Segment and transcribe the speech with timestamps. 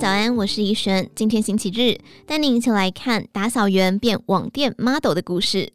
[0.00, 1.10] 早安，我是怡璇。
[1.14, 5.74] 今天星期日，带您一起来看打扫员变网店 model 的故事。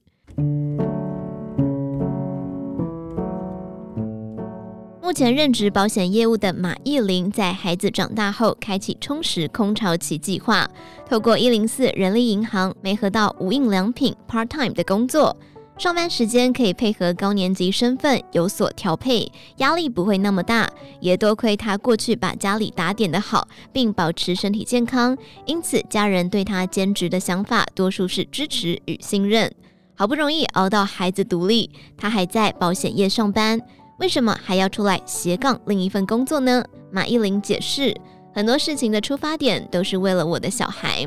[4.99, 10.67] 目前任职保险业务的马艺玲，在孩子长大后，开启充实空巢期计划，
[11.07, 15.37] 透过一零四人力银行，媒合到无印良品 part time 的工作。
[15.77, 20.69] 上班时间可以配合高年级身份有所调配，压力不会那么大。
[21.01, 29.53] 也多亏他过去把家里打点得好，并保持身体健康，因此家人对他兼职的想法多数是支持与信任。
[29.95, 33.59] 好不容易熬到孩子独立，他还在保险业上班，
[33.99, 36.63] 为什么还要出来斜杠另一份工作呢？
[36.89, 37.93] 马艺玲解释，
[38.33, 41.05] 很多事情的出发点都是为了我的小孩。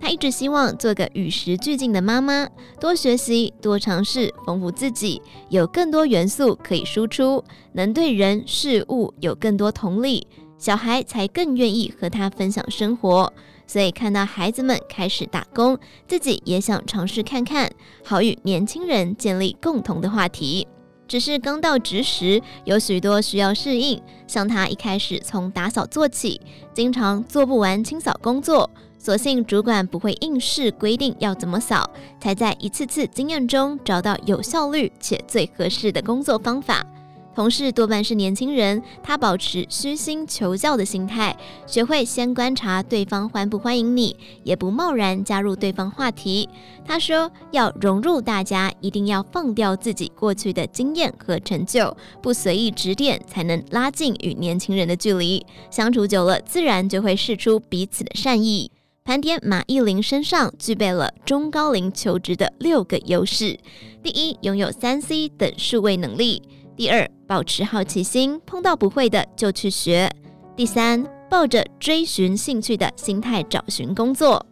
[0.00, 2.48] 她一直希望做个与时俱进的妈妈，
[2.80, 10.26] 多学习、多尝试，丰富自己，有更多元素可以输出，能对人事物有更多同理，
[10.58, 13.32] 小孩才更愿意和她分享生活。
[13.66, 17.68] 所以看到孩子们开始打工，自己也想尝试看看，
[18.04, 20.68] 好与年轻人建立共同的话题。
[21.08, 26.40] 只是刚到职时，有许多需要适应，像她一开始从打扫做起，
[26.74, 28.70] 经常做不完清扫工作。
[29.06, 31.88] 所幸主管不会硬是规定要怎么扫，
[32.20, 36.84] 才在一次次经验中找到有效率且最合适的工作方法。
[37.32, 41.36] 同事多半是年轻人，他保持虚心求教的心态，
[41.68, 46.48] 学会先观察对方欢不欢迎你，也不贸然加入对方话题。
[46.84, 55.46] 他说要融入大家，一定要放掉自己过去的经验和成就，不随意指点，才能拉近与年轻人的距离。
[55.70, 58.72] 相处久了，自然就会试出彼此的善意。
[59.06, 63.56] 盘点马艺玲身上具备了中高龄求职的六个优势：
[64.02, 66.42] 第一，拥有三 C 等数位能力；
[66.76, 70.10] 第二，保持好奇心，碰到不会的就去学；
[70.56, 74.44] 第三，抱着追寻兴趣的心态找寻工作；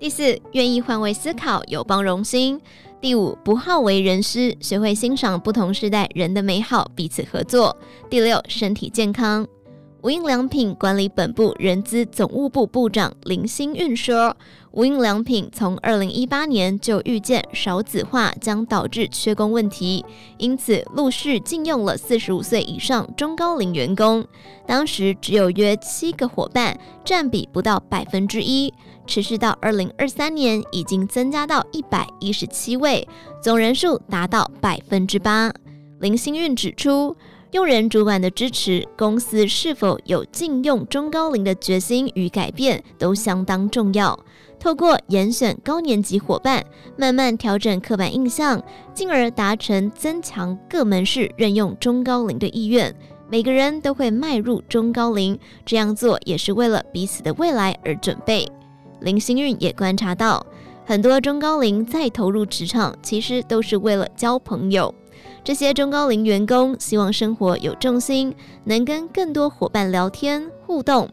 [0.00, 2.58] 第四，愿意换位思考，有包容心；
[3.00, 7.76] 第五，不好为人师，学会欣赏不同时代人的美好，彼此合作；
[8.10, 9.46] 第六，身体健康。
[10.02, 14.34] 无印良品管理本部人资总务部部长林新运说
[14.72, 20.02] ：“无印良品从二零一八年就预见少子化将导致缺工问题，
[20.38, 24.24] 因此陆续禁用了四十五岁以上中高龄员工。
[24.66, 28.72] 当时只有约七个伙伴，占比不到百分之一。
[29.06, 33.06] 持续到二零二三年，已经增加到一百一十七位，
[33.42, 35.52] 总人数达到百分之八。”
[36.00, 37.14] 林新运指出。
[37.52, 44.16] 用人主管的支持，公司是否有禁用中高龄的决心与改变，都相当重要。
[44.60, 46.64] 透过严选高年级伙伴，
[46.96, 48.62] 慢慢调整刻板印象，
[48.94, 52.94] 进而达成增强各门市任用中高龄的意愿。
[53.28, 55.36] 每个人都会迈入中高龄，
[55.66, 58.46] 这样做也是为了彼此的未来而准备。
[59.00, 60.46] 林星运也观察到，
[60.86, 64.94] 很多中高龄再投入职场，其实都是为了交朋友。
[65.42, 71.08] 这些中高龄员工希望生活有重心，能跟更多伙伴聊天互动。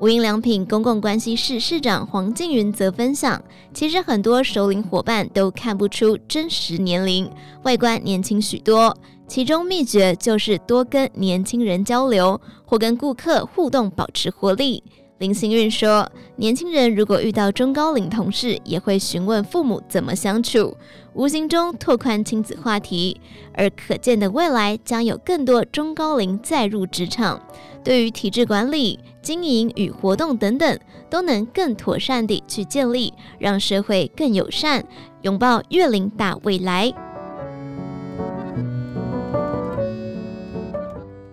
[0.00, 3.40] 无印良品公共关系室室长黄静云则分享，
[3.72, 7.30] 其实很多熟龄伙伴都看不出真实年龄，
[7.62, 8.96] 外观年轻许多。
[9.28, 14.82] 其中秘诀就是多跟年轻人交流，或跟顾客互动，保持活力。
[15.22, 20.76] 林新运说，年轻人如果遇到中高龄同事，也会询问父母怎么相处，
[21.14, 23.20] 无形中拓宽亲子话题。
[23.54, 27.40] 而可见的未来，将有更多中高龄再入职场，
[27.84, 30.76] 对于体制管理、经营与活动等等，
[31.08, 34.84] 都能更妥善地去建立，让社会更友善，
[35.20, 36.92] 拥抱越龄大未来。